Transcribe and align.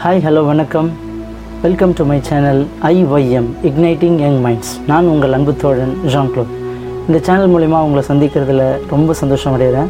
Hi 0.00 0.18
hello 0.24 0.40
வணக்கம். 0.48 0.88
Welcome 1.62 1.92
to 1.98 2.02
my 2.08 2.16
channel 2.26 2.60
IYM 2.88 3.46
igniting 3.68 4.16
young 4.22 4.36
minds 4.44 4.72
நான் 4.90 5.06
உங்கள் 5.12 5.34
அன்பு 5.36 5.52
தோழன் 5.62 5.94
ஜான் 6.12 6.28
க்ளோட் 6.32 6.50
இந்த 7.06 7.18
சேனல் 7.26 7.50
மூலிமா 7.52 7.78
உங்களை 7.86 8.02
சந்திக்கிறதுல 8.08 8.64
ரொம்ப 8.90 9.14
சந்தோஷம் 9.20 9.54
அடைகிறேன். 9.56 9.88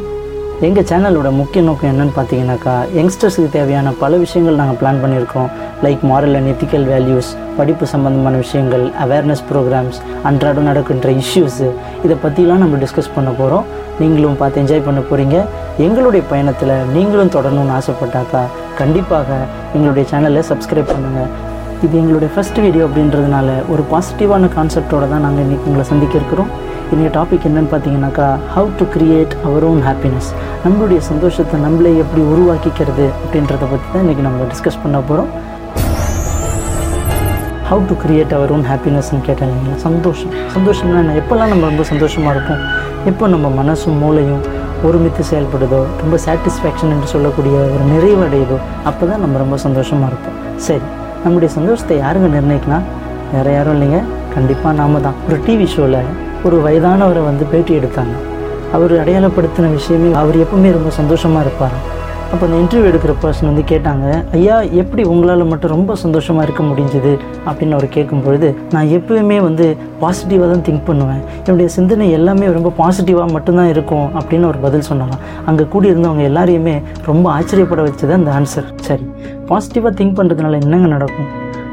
எங்கள் 0.67 0.87
சேனலோட 0.91 1.31
முக்கிய 1.39 1.63
நோக்கம் 1.69 1.91
என்னென்னு 1.93 2.15
பார்த்தீங்கன்னாக்கா 2.19 2.75
யங்ஸ்டர்ஸுக்கு 2.99 3.49
தேவையான 3.57 3.93
பல 4.03 4.13
விஷயங்கள் 4.25 4.61
நாங்கள் 4.61 4.79
பிளான் 4.83 5.01
பண்ணியிருக்கோம். 5.05 5.49
Like 5.87 6.05
moral 6.11 6.37
and 6.41 6.51
ethical 6.53 6.87
values 6.93 7.31
படிப்பு 7.59 7.89
சம்மந்தமான 7.95 8.37
விஷயங்கள் 8.45 8.85
அவேர்னஸ் 9.07 9.45
ப்ரோக்ராம்ஸ் 9.51 9.99
அன்றாடம் 10.31 10.69
நடக்கின்ற 10.71 11.11
இஷ்யூஸு 11.23 11.69
இதை 12.05 12.17
பற்றிலாம் 12.27 12.63
நம்ம 12.65 12.79
டிஸ்கஸ் 12.85 13.15
பண்ண 13.17 13.33
போகிறோம் 13.41 13.67
நீங்களும் 14.03 14.39
பார்த்து 14.43 14.63
என்ஜாய் 14.63 14.87
பண்ண 14.87 15.03
போகிறீங்க 15.11 15.37
எங்களுடைய 15.89 16.23
பயணத்தில் 16.33 16.75
நீங்களும் 16.97 17.35
தொடரணும்னு 17.37 17.77
ஆசைப்பட்டாக்கா 17.81 18.45
கண்டிப்பாக 18.83 19.29
எங்களுடைய 19.75 20.05
சேனலை 20.13 20.43
சப்ஸ்கிரைப் 20.51 20.93
பண்ணுங்கள் 20.93 21.31
இது 21.85 21.95
எங்களுடைய 22.03 22.31
ஃபஸ்ட் 22.35 22.59
வீடியோ 22.65 22.85
அப்படின்றதுனால 22.89 23.49
ஒரு 23.73 23.83
பாசிட்டிவான 23.93 24.49
கான்செப்டோடு 24.57 25.09
தான் 25.13 25.25
நாங்கள் 25.27 25.45
இன்றைக்கி 25.47 25.67
உங்களை 25.71 25.85
சந்திக்க 25.93 26.15
இருக்கிறோம். 26.21 26.51
இன்றைய 26.93 27.09
டாபிக் 27.17 27.47
என்னன்னு 27.49 27.71
பார்த்தீங்கன்னாக்கா 27.73 28.27
how 28.55 28.69
to 28.81 28.85
create 28.95 29.33
our 29.47 29.65
own 29.71 29.83
happiness 29.89 30.29
நம்மளுடைய 30.65 31.01
சந்தோஷத்தை 31.11 31.57
நம்மளே 31.65 31.93
எப்படி 32.03 32.23
உருவாக்கிக்கிறது 32.33 33.07
அப்படின்றத 33.23 33.65
பற்றி 33.73 33.87
தான் 33.93 34.03
இன்றைக்கி 34.05 34.25
நம்ம 34.29 34.47
டிஸ்கஸ் 34.53 34.83
பண்ண 34.85 34.99
போகிறோம் 35.09 35.31
how 37.71 37.83
to 37.91 37.95
create 38.03 38.33
our 38.39 38.53
own 38.57 38.67
ஹாப்பினஸ்ன்னு 38.73 39.25
கேட்டேன் 39.29 39.49
இல்லைங்களா? 39.49 39.77
சந்தோஷம். 39.87 40.33
சந்தோஷம்னா 40.57 40.99
என்ன? 41.05 41.15
எப்போல்லாம் 41.23 41.51
நம்ம 41.53 41.65
ரொம்ப 41.71 41.85
சந்தோஷமாக 41.93 42.35
இருப்போம்? 42.35 42.61
எப்போ 43.11 43.25
நம்ம 43.35 43.47
மனசும் 43.63 43.99
மூளையும் 44.03 44.43
ஒருமித்து 44.83 45.25
செயல்படுதோ 45.31 45.81
ரொம்ப 46.03 46.19
சாட்டிஸ்ஃபேக்ஷன் 46.27 46.93
என்று 46.95 47.07
சொல்லக்கூடிய 47.07 47.57
ஒரு 47.59 47.85
நிறைவடையுதோ 47.93 48.59
அப்போ 48.85 49.07
தான் 49.07 49.21
நம்ம 49.21 49.39
ரொம்ப 49.39 49.57
சந்தோஷமாக 49.57 50.11
இருப்போம். 50.13 50.37
சரி 50.57 50.87
நம்முடைய 51.25 51.55
சந்தோஷத்தை 51.55 51.99
யாருங்க 51.99 52.29
நிர்ணயிக்கலாம் 52.37 52.85
வேறு 53.33 53.53
யாரும் 53.53 53.75
இல்லைங்க. 53.77 54.01
கண்டிப்பாக 54.35 54.77
நாம 54.77 55.01
தான். 55.01 55.15
ஒரு 55.29 55.39
டிவி 55.47 55.67
ஷோவில் 55.67 56.01
ஒரு 56.45 56.57
வயதானவரை 56.67 57.25
வந்து 57.25 57.45
பேட்டி 57.45 57.75
எடுத்தாங்க. 57.79 58.15
அவர் 58.73 58.93
அடையாளப்படுத்தின 59.03 59.71
விஷயமே 59.71 60.13
அவர் 60.13 60.37
எப்பவுமே 60.37 60.71
ரொம்ப 60.73 60.91
சந்தோஷமாக 60.91 61.45
இருப்பார் 61.47 61.77
அப்போ 62.33 62.47
அந்த 62.47 62.57
இன்டர்வியூ 62.57 62.89
எடுக்கிற 62.91 63.13
பர்சன் 63.23 63.49
வந்து 63.49 63.63
கேட்டாங்க 63.71 64.07
ஐயா 64.33 64.61
எப்படி 64.81 65.03
உங்களால் 65.03 65.45
மட்டும் 65.45 65.71
ரொம்ப 65.71 65.95
சந்தோஷமாக 65.95 66.47
இருக்க 66.47 66.63
முடிஞ்சுது? 66.63 67.13
அப்படின்னு 67.47 67.71
அவர் 67.71 67.89
கேட்கும் 67.89 68.23
பொழுது 68.23 68.49
நான் 68.71 68.87
எப்பவுமே 68.87 69.41
வந்து 69.41 69.67
பாசிட்டிவாக 70.03 70.49
தான் 70.53 70.65
திங்க் 70.69 70.85
பண்ணுவேன். 70.85 71.23
என்னுடைய 71.45 71.69
சிந்தனை 71.69 72.11
எல்லாமே 72.11 72.47
ரொம்ப 72.47 72.73
பாசிட்டிவாக 72.81 73.33
மட்டும்தான் 73.33 73.69
இருக்கும் 73.69 74.07
அப்படின்னு 74.19 74.47
ஒரு 74.47 74.59
பதில் 74.59 74.81
சொன்னாராம் 74.81 75.25
அங்கே 75.47 75.67
கூடியிருந்தவங்க 75.75 76.25
எல்லாரையுமே 76.31 76.83
ரொம்ப 77.05 77.31
ஆச்சரியப்பட 77.31 77.83
வச்சது 77.83 78.11
அந்த 78.11 78.33
ஆன்சர் 78.39 78.69
சரி 78.89 79.07
பாசிட்டிவாக 79.51 79.95
திங்க் 80.01 80.19
பண்ணுறதுனால 80.21 80.61
என்னங்க 80.63 80.87
நடக்கும்? 80.87 81.31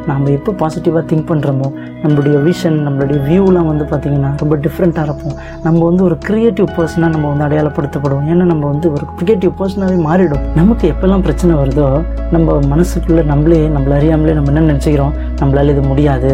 நாம் 0.08 0.26
எப்போ 0.38 0.52
பாசிட்டிவாக 0.62 1.04
திங்க் 1.10 1.28
பண்ணுறோமோ 1.30 1.68
நம்மளுடைய 2.04 2.38
விஷன் 2.48 2.78
நம்மளுடைய 2.88 3.20
வியூலாம் 3.30 3.70
வந்து 3.72 3.86
பார்த்திங்கன்னா 3.86 4.32
ரொம்ப 4.38 4.58
டிஃப்ரெண்ட்டாக 4.58 5.04
இருப்போம் 5.04 5.36
நம்ம 5.64 5.86
வந்து 5.86 6.04
ஒரு 6.04 6.18
க்ரியேட்டிவ் 6.28 6.68
பர்சனாக 6.78 7.14
நம்ம 7.16 7.34
வந்து 7.34 7.46
அடையாளப்படுத்தப்படுவோம். 7.46 8.28
ஏன்னா 8.32 8.46
நம்ம 8.52 8.68
வந்து 8.68 8.92
ஒரு 8.92 9.06
க்ரியேட்டிவ் 9.20 9.54
பர்சனாகவே 9.60 10.00
மாறிடும் 10.10 10.44
நமக்கு 10.56 10.94
எப்போல்லாம் 10.94 11.22
பிரச்சனை 11.22 11.56
வருதோ 11.56 11.88
நம்ம 12.32 12.60
மனசுக்குள்ளே 12.76 13.24
நம்மளே 13.26 13.68
நம்மள 13.68 13.90
அறியாமலே 13.90 14.34
நம்ம 14.34 14.52
என்ன 14.52 14.74
நினச்சிக்கிறோம்? 14.74 15.14
நம்மளால் 15.42 15.70
இது 15.70 15.82
முடியாது. 15.82 16.32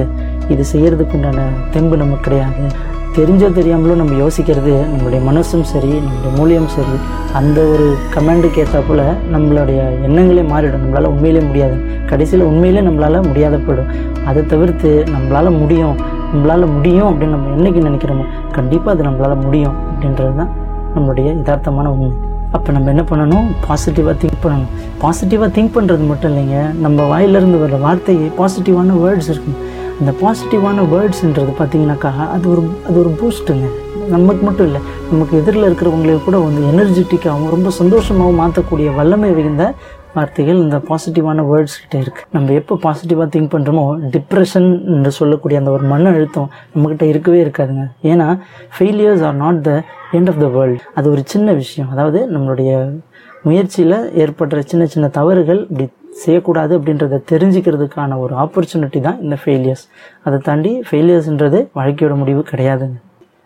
இது 0.49 0.63
செய்கிறதுக்கு 0.73 1.13
உண்டான 1.13 1.41
தெம்பு 1.71 1.97
நமக்கு 1.97 2.21
கிடையாது. 2.21 2.87
தெரிஞ்சோ 3.15 3.47
தெரியாமலோ 3.57 3.93
நம்ம 3.99 4.13
யோசிக்கிறது 4.23 4.71
நம்மளுடைய 4.89 5.19
மனசும் 5.27 5.63
சரி 5.71 5.91
நம்மளுடைய 6.03 6.31
மூலியம் 6.39 6.67
சரி 6.73 6.95
அந்த 7.33 7.61
ஒரு 7.61 7.95
கமாண்டுக்கு 8.13 8.63
ஏற்றாப்புல 8.63 9.03
நம்மளுடைய 9.33 9.79
எண்ணங்களே 10.07 10.43
மாறிடும். 10.51 10.83
நம்மளால் 10.83 11.09
உண்மையிலே 11.13 11.41
முடியாது. 11.47 11.75
கடைசியில் 12.05 12.45
உண்மையிலே 12.45 12.81
நம்மளால் 12.81 13.27
முடியாத 13.27 13.57
போயிடும். 13.57 13.89
அதை 14.25 14.45
தவிர்த்து 14.45 14.91
நம்மளால் 15.15 15.57
முடியும். 15.57 15.97
நம்மளால் 16.33 16.73
முடியும் 16.75 17.09
அப்படின்னு 17.11 17.35
நம்ம 17.35 17.55
என்னைக்கு 17.57 17.81
நினைக்கிறோமோ 17.87 18.25
கண்டிப்பாக 18.51 18.95
அது 18.95 19.07
நம்மளால் 19.09 19.43
முடியும் 19.45 19.75
அப்படின்றது 19.91 20.35
தான் 20.35 20.51
நம்மளுடைய 20.95 21.27
யதார்த்தமான 21.31 21.87
உண்மை. 21.95 22.11
அப்போ 22.51 22.71
நம்ம 22.71 22.89
என்ன 22.89 23.03
பண்ணணும்? 23.09 23.47
பாசிட்டிவாக 23.67 24.15
திங்க் 24.21 24.39
பண்ணணும். 24.43 24.69
பாசிட்டிவாக 25.01 25.49
திங்க் 25.57 25.75
பண்ணுறது 25.75 26.05
மட்டும் 26.07 26.31
இல்லைங்க. 26.31 26.59
நம்ம 26.85 27.07
வாயிலிருந்து 27.07 27.57
வர 27.57 27.75
வார்த்தையே 27.87 28.29
பாசிட்டிவான 28.39 28.95
வேர்ட்ஸ் 29.03 29.31
இருக்கணும் 29.33 29.59
இந்த 30.01 30.11
பாசிட்டிவான 30.21 30.83
வேர்ட்ஸுன்றது 30.91 31.53
பார்த்திங்கனாக்கா 31.59 32.09
அது 32.35 32.45
ஒரு 32.51 32.61
அது 32.87 32.97
ஒரு 33.03 33.11
பூஸ்ட்டுங்க 33.19 33.67
நமக்கு 34.13 34.43
மட்டும் 34.47 34.67
இல்லை 34.69 34.81
நமக்கு 35.11 35.33
எதிரில் 35.39 35.67
இருக்கிறவங்களுக்கு 35.67 36.23
கூட 36.27 36.37
வந்து 36.45 36.61
எனர்ஜெட்டிக்காகவும் 36.71 37.51
ரொம்ப 37.55 37.71
சந்தோஷமாகவும் 37.79 38.39
மாற்றக்கூடிய 38.41 38.93
வல்லமை 38.99 39.31
மிகுந்த 39.39 39.65
வார்த்தைகள் 40.15 40.61
இந்த 40.65 40.77
பாசிட்டிவான 40.89 41.43
வேர்ட்ஸ் 41.49 41.75
கிட்டே 41.81 41.99
இருக்குது 42.03 42.27
நம்ம 42.35 42.53
எப்போ 42.61 42.75
பாசிட்டிவாக 42.85 43.27
திங்க் 43.33 43.51
பண்ணுறோமோ 43.55 43.85
டிப்ரெஷன் 44.15 44.69
என்று 44.95 45.11
சொல்லக்கூடிய 45.19 45.59
அந்த 45.61 45.71
ஒரு 45.75 45.85
மன 45.93 46.09
அழுத்தம் 46.15 46.49
நம்மக்கிட்ட 46.73 47.05
இருக்கவே 47.11 47.39
இருக்காதுங்க. 47.45 47.85
ஏன்னா 48.11 48.27
failures 48.77 49.23
are 49.29 49.37
not 49.43 49.61
the 49.67 49.73
end 50.17 50.31
of 50.33 50.41
the 50.45 50.49
world 50.57 50.81
அது 50.99 51.07
ஒரு 51.15 51.23
சின்ன 51.33 51.51
விஷயம். 51.61 51.91
அதாவது 51.95 52.21
நம்மளுடைய 52.35 52.71
முயற்சியில் 53.47 53.99
ஏற்படுற 54.23 54.59
சின்ன 54.71 54.85
சின்ன 54.93 55.05
தவறுகள் 55.19 55.61
இப்படி 55.69 55.85
செய்யக்கூடாது 56.17 56.79
அப்படின்றத 56.79 57.21
தெரிஞ்சுக்கிறதுக்கான 57.31 58.19
ஒரு 58.19 58.35
ஆப்பர்ச்சுனிட்டி 58.35 59.01
தான் 59.01 59.19
இந்த 59.21 59.37
ஃபெயிலியர்ஸ் 59.43 59.85
அதை 60.23 60.39
தாண்டி 60.39 60.81
ஃபெயிலியர்ஸ்ன்றது 60.89 61.69
வாழ்க்கையோட 61.75 62.15
முடிவு 62.15 62.43
கிடையாதுங்க. 62.51 62.97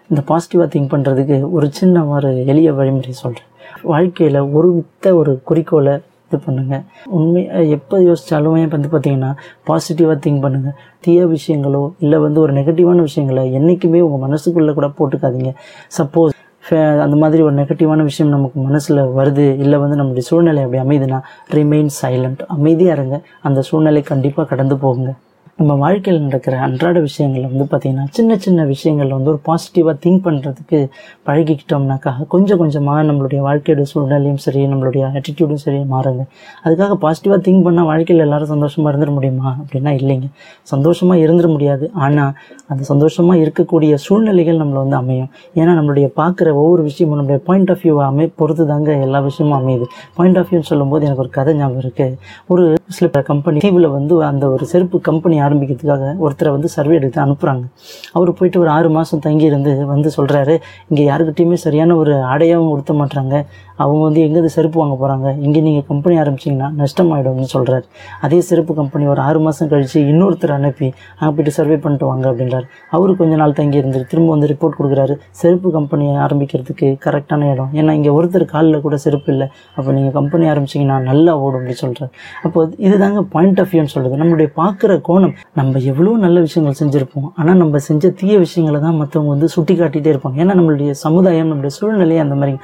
இந்த 0.09 0.21
பாசிட்டிவாக 0.29 0.69
திங்க் 0.73 0.91
பண்ணுறதுக்கு 0.93 1.49
ஒரு 1.49 1.71
சின்ன 1.71 2.05
ஒரு 2.05 2.45
எளிய 2.45 2.73
வழிமுறை 2.73 3.11
சொல்கிறேன் 3.11 3.49
வாழ்க்கையில் 3.83 4.39
ஒரு 4.53 4.73
வித்த 4.73 5.15
ஒரு 5.15 5.41
குறிக்கோளை 5.43 5.93
இது 6.27 6.43
பண்ணுங்கள் 6.45 6.83
உண்மை 7.05 7.41
எப்போ 7.69 7.95
யோசித்தாலுமே 8.01 8.67
வந்து 8.67 8.89
பார்த்தீங்கன்னா 8.89 9.31
பாசிட்டிவாக 9.67 10.17
திங்க் 10.25 10.41
பண்ணுங்கள் 10.41 10.77
தீய 10.99 11.25
விஷயங்களோ 11.27 11.93
இல்லை 11.99 12.19
வந்து 12.19 12.39
ஒரு 12.39 12.53
நெகட்டிவான 12.53 13.01
விஷயங்களை 13.01 13.51
என்றைக்குமே 13.53 13.99
உங்கள் 13.99 14.23
மனசுக்குள்ளே 14.25 14.73
கூட 14.73 14.87
போட்டுக்காதீங்க. 14.99 15.51
சப்போஸ் 15.97 16.33
அந்த 16.71 17.15
மாதிரி 17.15 17.43
ஒரு 17.43 17.55
நெகட்டிவான 17.55 18.03
விஷயம் 18.03 18.31
நமக்கு 18.31 18.59
மனசில் 18.59 18.97
வருது 18.97 19.57
இல்லை 19.57 19.79
வந்து 19.79 19.95
நம்முடைய 19.95 20.27
சூழ்நிலை 20.27 20.63
அப்படி 20.63 20.81
அமைதுன்னா 20.83 21.19
ரிமைன் 21.51 21.89
சைலண்ட் 22.01 22.39
அமைதியாக 22.47 23.01
இருங்க. 23.01 23.21
அந்த 23.41 23.61
சூழ்நிலை 23.61 24.01
கண்டிப்பாக 24.01 24.49
கடந்து 24.49 24.75
போகுங்க. 24.75 25.13
நம்ம 25.59 25.73
வாழ்க்கையில் 25.75 26.23
நடக்கிற 26.23 26.53
அன்றாட 26.57 26.97
விஷயங்கள் 26.99 27.43
வந்து 27.43 27.65
பார்த்திங்கன்னா 27.71 28.05
சின்ன 28.09 28.37
சின்ன 28.37 28.61
விஷயங்களில் 28.65 29.13
வந்து 29.13 29.29
ஒரு 29.29 29.39
பாசிட்டிவாக 29.47 29.93
திங்க் 30.03 30.23
பண்ணுறதுக்கு 30.25 30.79
பழகிக்கிட்டோம்னாக்கா 31.27 32.11
கொஞ்சம் 32.27 32.57
கொஞ்சமாக 32.57 33.03
நம்மளுடைய 33.03 33.41
வாழ்க்கையோட 33.41 33.81
சூழ்நிலையும் 33.81 34.37
சரி 34.37 34.61
நம்மளுடைய 34.67 35.03
ஆட்டிடியூடும் 35.09 35.61
சரி 35.65 35.79
மாறுங்க 35.91 36.23
அதுக்காக 36.65 36.95
பாசிட்டிவாக 37.03 37.39
திங்க் 37.47 37.63
பண்ணால் 37.67 37.85
வாழ்க்கையில் 37.85 38.23
எல்லோரும் 38.23 38.51
சந்தோஷமாக 38.53 38.91
இருந்துட 38.93 39.11
முடியுமா? 39.11 39.51
அப்படின்னா 39.61 39.93
இல்லைங்க. 39.99 40.29
சந்தோஷமாக 40.63 41.23
இருந்துட 41.25 41.47
முடியாது. 41.47 41.87
ஆனால் 41.93 42.33
அந்த 42.67 42.81
சந்தோஷமாக 42.83 43.37
இருக்கக்கூடிய 43.43 43.93
சூழ்நிலைகள் 44.07 44.59
நம்மளை 44.61 44.81
வந்து 44.83 44.97
அமையும். 45.01 45.29
ஏன்னா 45.55 45.71
நம்மளுடைய 45.79 46.09
பார்க்குற 46.19 46.47
ஒவ்வொரு 46.55 46.83
விஷயமும் 46.83 47.17
நம்மளுடைய 47.19 47.43
பாயிண்ட் 47.49 47.73
ஆஃப் 47.75 47.83
வியூவை 47.85 48.03
அமை 48.05 48.27
பொறுத்து 48.35 48.65
தாங்க 48.65 48.97
எல்லா 49.07 49.19
விஷயமும் 49.19 49.57
அமையுது. 49.61 49.87
பாயிண்ட் 50.15 50.41
ஆஃப் 50.41 50.49
வியூன்னு 50.51 50.71
சொல்லும்போது 50.71 51.05
எனக்கு 51.05 51.25
ஒரு 51.25 51.33
கதை 51.39 51.53
ஞாபகம் 51.53 51.83
இருக்குது 51.85 52.17
ஒரு 52.47 52.65
சில 52.89 53.23
கம்பெனி 53.23 53.59
தீவில் 53.59 53.89
வந்து 53.89 54.13
அந்த 54.25 54.45
ஒரு 54.49 54.65
செருப்பு 54.65 54.97
கம்பெனி 55.09 55.37
ஆரம்பிக்கிறதுக்காக 55.43 56.05
ஒருத்தரை 56.19 56.51
வந்து 56.51 56.69
சர்வே 56.69 56.95
எடுத்து 56.95 57.19
அனுப்புகிறாங்க 57.21 57.65
அவர் 58.13 58.31
போயிட்டு 58.33 58.59
ஒரு 58.59 58.69
ஆறு 58.69 58.89
மாதம் 58.89 59.19
தங்கி 59.19 59.45
இருந்து 59.45 59.73
வந்து 59.85 60.11
சொல்கிறாரு 60.17 60.55
இங்கே 60.87 61.03
யாருக்கிட்டேயுமே 61.05 61.59
சரியான 61.59 61.95
ஒரு 61.95 62.15
ஆடையாகவும் 62.25 62.71
உடுத்த 62.71 62.93
மாட்டுறாங்க 62.93 63.37
அவங்க 63.83 64.01
வந்து 64.07 64.21
எங்கேருந்து 64.25 64.53
செருப்பு 64.55 64.77
வாங்க 64.81 64.95
போகிறாங்க 65.01 65.27
இங்கே 65.45 65.61
நீங்கள் 65.67 65.85
கம்பெனி 65.91 66.15
ஆரம்பிச்சிங்கன்னா 66.23 66.69
நஷ்டமாயிடும்னு 66.81 67.49
சொல்கிறார் 67.55 67.85
அதே 68.25 68.39
செருப்பு 68.49 68.73
கம்பெனி 68.79 69.03
ஒரு 69.13 69.21
ஆறு 69.27 69.39
மாதம் 69.45 69.69
கழித்து 69.73 69.99
இன்னொருத்தர் 70.11 70.53
அனுப்பி 70.57 70.87
அங்கே 71.19 71.31
போய்ட்டு 71.35 71.53
சர்வே 71.57 71.77
பண்ணிட்டு 71.83 72.05
வாங்க 72.11 72.25
அப்படின்றார். 72.31 72.65
அவரு 72.95 73.11
கொஞ்ச 73.21 73.33
நாள் 73.41 73.55
தங்கி 73.59 73.79
இருந்துட்டு 73.81 74.09
திரும்ப 74.13 74.29
வந்து 74.35 74.49
ரிப்போர்ட் 74.53 74.77
கொடுக்குறாரு. 74.79 75.15
செருப்பு 75.41 75.71
கம்பெனியை 75.77 76.15
ஆரம்பிக்கிறதுக்கு 76.25 76.89
கரெக்டான 77.05 77.49
இடம். 77.53 77.71
ஏன்னா 77.79 77.93
இங்கே 77.99 78.11
ஒருத்தர் 78.17 78.45
காலில் 78.53 78.83
கூட 78.85 78.97
செருப்பு 79.05 79.31
இல்லை. 79.35 79.47
அப்போ 79.77 79.89
நீங்கள் 79.97 80.15
கம்பெனி 80.19 80.45
ஆரம்பிச்சிங்கன்னா 80.53 80.99
நல்லா 81.09 81.33
ஓடும் 81.43 81.59
அப்படின்னு 81.59 81.81
சொல்கிறார் 81.83 82.11
அப்போ 82.45 82.59
இதுதாங்க 82.87 83.21
பாயிண்ட் 83.35 83.61
ஆஃப் 83.63 83.71
வியூன்னு 83.73 83.93
சொல்கிறது 83.95 84.21
நம்மளுடைய 84.21 84.49
பார்க்குற 84.59 84.91
கோணம் 85.09 85.35
நம்ம 85.61 85.79
எவ்வளோ 85.91 86.15
நல்ல 86.25 86.37
விஷயங்கள் 86.47 86.79
செஞ்சுருப்போம். 86.81 87.27
ஆனால் 87.39 87.59
நம்ம 87.63 87.79
செஞ்ச 87.89 88.13
தீய 88.21 88.37
விஷயங்களை 88.45 88.81
தான் 88.87 88.97
மற்றவங்க 89.01 89.31
வந்து 89.35 89.49
சுட்டி 89.55 89.75
காட்டிகிட்டே 89.81 90.11
இருப்பாங்க. 90.13 90.37
ஏன்னா 90.43 90.55
நம்மளுடைய 90.59 90.91
சமுதாயம் 91.05 91.49
நம்மளுடைய 91.51 91.73
சூழ்நிலை 91.79 92.17
அந்த 92.25 92.35
மாதிரி. 92.41 92.55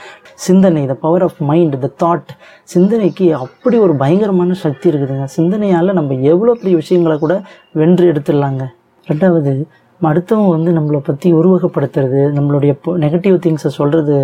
சிந்தனை 0.47 0.81
இதை 0.87 0.95
power 1.01 1.23
of 1.23 1.39
mind 1.49 1.75
the 1.83 1.89
thought 2.03 2.29
சிந்தனைக்கு 2.63 3.35
அப்படி 3.35 3.77
ஒரு 3.77 3.95
பயங்கரமான 3.95 4.53
சக்தி 4.53 4.89
இருக்குதுங்க. 4.89 5.27
சிந்தனையால் 5.37 5.93
நம்ம 5.93 6.13
எவ்வளோ 6.31 6.53
பெரிய 6.53 6.75
விஷயங்களை 6.75 7.17
கூட 7.19 7.35
வென்று 7.71 8.05
எடுத்துடலாங்க. 8.13 8.65
ரெண்டாவது 9.07 9.53
அடுத்தவங்க 10.01 10.51
வந்து 10.55 10.71
நம்மளை 10.75 10.99
பற்றி 11.07 11.27
உருவகப்படுத்துறது 11.39 12.19
நம்மளுடைய 12.35 12.73
நெகட்டிவ் 13.03 13.37
திங்ஸை 13.45 13.69
சொல்கிறது 13.77 14.15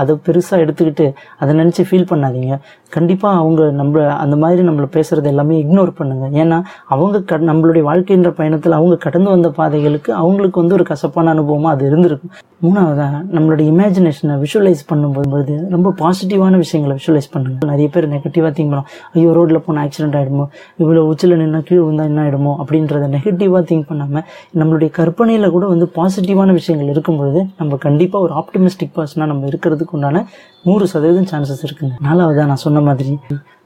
அதை 0.00 0.14
பெருசாக 0.26 0.64
எடுத்துக்கிட்டு 0.64 1.06
அதை 1.40 1.50
நினச்சி 1.60 1.82
ஃபீல் 1.88 2.10
பண்ணாதீங்க. 2.12 2.54
கண்டிப்பாக 2.96 3.40
அவங்க 3.42 3.62
நம்ம 3.80 4.04
அந்த 4.22 4.36
மாதிரி 4.42 4.62
நம்மளை 4.68 4.88
பேசுகிறது 4.96 5.28
எல்லாமே 5.32 5.56
இக்னோர் 5.64 5.92
பண்ணுங்க. 5.98 6.26
ஏன்னா 6.42 6.58
அவங்க 6.94 7.16
க 7.30 7.38
நம்மளுடைய 7.50 7.82
வாழ்க்கைன்ற 7.90 8.30
பயணத்தில் 8.38 8.78
அவங்க 8.78 8.96
கடந்து 9.06 9.28
வந்த 9.34 9.50
பாதைகளுக்கு 9.58 10.12
அவங்களுக்கு 10.22 10.60
வந்து 10.62 10.76
ஒரு 10.78 10.86
கசப்பான 10.92 11.32
அனுபவமாக 11.34 11.74
அது 11.76 11.84
இருந்திருக்கும். 11.90 12.32
மூணாவதாக 12.64 13.20
நம்மளுடைய 13.34 13.66
இமேஜினேஷனை 13.74 14.34
விஷுவலைஸ் 14.42 14.82
பண்ணும்போது 14.90 15.54
ரொம்ப 15.74 15.92
பாசிட்டிவான 16.00 16.56
விஷயங்களை 16.64 16.94
விஷுவலைஸ் 16.98 17.30
பண்ணுங்க. 17.34 17.58
நிறைய 17.70 17.88
பேர் 17.94 18.10
நெகட்டிவாக 18.14 18.52
திங்க் 18.56 18.72
பண்ணலாம் 18.72 18.88
ஐயோ 19.18 19.30
ரோட்டில் 19.38 19.64
போனால் 19.66 19.84
ஆக்சிடென்ட் 19.86 20.18
ஆகிடுமோ 20.20 20.46
இவ்வளோ 20.82 21.04
உச்சில் 21.12 21.38
நின்னா 21.42 21.60
கீழே 21.68 21.80
விழுந்தா 21.84 22.06
என்ன 22.10 22.20
ஆகிடுமோ 22.24 22.52
அப்படின்றத 22.64 23.08
நெகட்டிவாக 23.16 23.62
திங்க் 23.70 23.88
பண்ணாமல் 23.90 24.26
நம்மளுடைய 24.60 24.90
கரு 24.98 25.09
கற்பனையில் 25.10 25.52
கூட 25.54 25.66
வந்து 25.66 25.86
பாசிட்டிவான 25.94 26.50
விஷயங்கள் 26.58 26.90
இருக்கும்பொழுது 26.92 27.40
நம்ம 27.60 27.76
கண்டிப்பாக 27.84 28.24
ஒரு 28.26 28.34
ஆப்டிமிஸ்டிக் 28.40 28.92
பர்சனாக 28.96 29.30
நம்ம 29.30 29.46
இருக்கிறதுக்கு 29.50 29.94
உண்டான 29.96 30.22
நூறு 30.66 30.84
சதவீதம் 30.92 31.30
சான்சஸ் 31.30 31.64
இருக்குங்க. 31.66 31.94
நாலாவதாக 32.06 32.50
நான் 32.50 32.64
சொன்ன 32.64 32.80
மாதிரி 32.88 33.12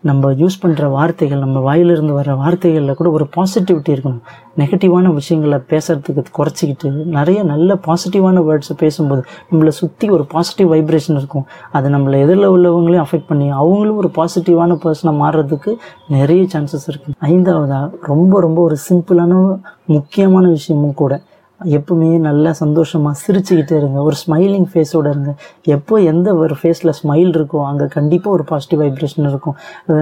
நம்ம 0.08 0.30
யூஸ் 0.40 0.56
பண்ணுற 0.62 0.86
வார்த்தைகள் 0.94 1.42
நம்ம 1.42 1.58
வாயிலிருந்து 1.66 2.12
வர 2.12 2.34
வார்த்தைகளில் 2.40 2.96
கூட 2.98 3.10
ஒரு 3.10 3.26
பாசிட்டிவிட்டி 3.36 3.90
இருக்கணும். 3.94 4.22
நெகட்டிவான 4.60 5.12
விஷயங்களை 5.18 5.58
பேசுறதுக்கு 5.70 6.24
குறைச்சிக்கிட்டு 6.38 6.88
நிறைய 7.18 7.42
நல்ல 7.52 7.78
பாசிட்டிவான 7.86 8.42
வேர்ட்ஸை 8.48 8.76
பேசும்போது 8.82 9.22
நம்மளை 9.50 9.72
சுற்றி 9.80 10.08
ஒரு 10.16 10.26
பாசிட்டிவ் 10.34 10.70
வைப்ரேஷன் 10.74 11.18
இருக்கும். 11.20 11.46
அது 11.72 11.88
நம்மளை 11.88 12.18
எதிரில் 12.24 12.52
உள்ளவங்களையும் 12.54 13.04
அஃபெக்ட் 13.06 13.30
பண்ணி 13.32 13.48
அவங்களும் 13.60 14.00
ஒரு 14.04 14.10
பாசிட்டிவான 14.18 14.78
பர்சனாக 14.86 15.16
மாறுறதுக்கு 15.22 15.72
நிறைய 16.16 16.44
சான்சஸ் 16.54 16.88
இருக்குது 16.92 17.18
ஐந்தாவதாக 17.32 17.90
ரொம்ப 18.12 18.40
ரொம்ப 18.40 18.60
ஒரு 18.62 18.78
சிம்பிளான 18.88 19.60
முக்கியமான 19.96 20.44
விஷயமும் 20.48 20.98
கூட 21.02 21.22
எப்பவுமே 21.78 22.08
நல்லா 22.26 22.50
சந்தோஷமாக 22.60 23.14
சிரிச்சுக்கிட்டே 23.24 23.74
இருங்க. 23.80 23.98
ஒரு 24.08 24.16
ஸ்மைலிங் 24.22 24.68
ஃபேஸோட 24.72 25.06
இருங்க. 25.14 25.32
எப்போ 25.76 25.94
எந்த 26.12 26.28
ஒரு 26.42 26.54
ஃபேஸில் 26.60 26.92
ஸ்மைல் 27.00 27.32
இருக்கோ 27.38 27.60
அங்கே 27.70 27.86
கண்டிப்பாக 27.96 28.36
ஒரு 28.36 28.44
பாசிட்டிவ் 28.50 28.80
வைப்ரேஷன் 28.84 29.28
இருக்கும். 29.30 29.56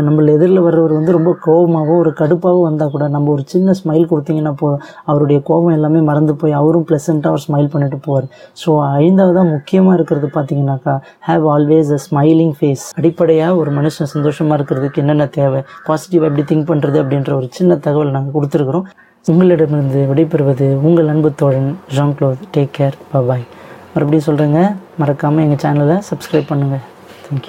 நம்மள 0.08 0.32
எதிரில் 0.36 0.62
வர்றவர் 0.66 0.94
வந்து 0.98 1.16
ரொம்ப 1.18 1.32
கோபமாகவோ 1.46 1.96
ஒரு 2.04 2.12
கடுப்பாகவோ 2.20 2.62
வந்தால் 2.68 2.92
கூட 2.94 3.06
நம்ம 3.16 3.30
ஒரு 3.36 3.44
சின்ன 3.54 3.74
ஸ்மைல் 3.80 4.08
கொடுத்தீங்கன்னா 4.12 4.54
போதும். 4.62 4.82
அவருடைய 5.10 5.40
கோபம் 5.50 5.76
எல்லாமே 5.78 6.02
மறந்து 6.10 6.34
போய் 6.42 6.58
அவரும் 6.60 6.86
ப்ளசண்ட்டாக 6.90 7.32
அவர் 7.34 7.44
ஸ்மைல் 7.46 7.72
பண்ணிட்டு 7.74 8.00
போவார். 8.08 8.28
ஸோ 8.62 8.70
ஐந்தாவதாக 9.04 9.46
முக்கியமாக 9.54 9.96
இருக்கிறது 9.98 10.30
பார்த்தீங்கன்னாக்கா 10.38 10.96
have 11.28 11.46
always 11.54 11.92
a 11.98 12.00
smiling 12.08 12.54
face 12.58 12.84
அடிப்படையாக 13.00 13.60
ஒரு 13.62 13.72
மனுஷன் 13.78 14.12
சந்தோஷமாக 14.16 14.58
இருக்கிறதுக்கு 14.58 15.02
என்னென்ன 15.04 15.26
தேவை? 15.38 15.62
பாசிட்டிவாக 15.88 16.30
எப்படி 16.30 16.44
திங்க் 16.50 16.68
பண்ணுறது 16.72 16.98
அப்படின்ற 17.02 17.32
ஒரு 17.40 17.48
சின்ன 17.58 17.76
தகவல் 17.86 18.14
நாங்கள் 18.16 18.36
கொடுத்துருக்குறோம். 18.38 18.86
உங்களிடமிருந்து 19.26 20.00
விடைபெறுவது 20.06 20.68
உங்கள் 20.82 21.08
அன்பு 21.08 21.30
தோழன் 21.34 21.68
ஜான் 21.94 22.14
க்ளோத் 22.18 22.46
டேக் 22.54 22.72
கேர் 22.72 22.96
பாய் 23.10 23.44
மறுபடியும் 23.92 24.26
சொல்கிறேங்க 24.26 24.60
மறக்காமல் 24.98 25.44
எங்கள் 25.44 25.60
சேனலை 25.60 25.98
சப்ஸ்கிரைப் 26.08 26.50
பண்ணுங்கள் 26.50 26.82